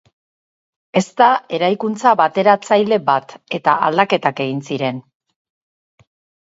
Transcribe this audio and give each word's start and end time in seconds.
Ez 1.01 1.03
da 1.21 1.27
eraikuntza 1.59 2.13
bateratzaile 2.23 3.01
bat, 3.13 3.39
eta 3.59 3.79
aldaketak 3.91 4.45
egin 4.49 4.67
ziren. 4.71 5.05